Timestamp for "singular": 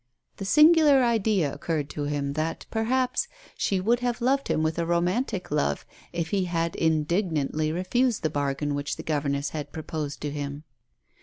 0.45-1.03